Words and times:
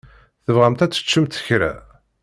Tebɣamt 0.45 0.83
ad 0.85 0.91
teččemt 0.91 1.35
kra? 1.47 1.73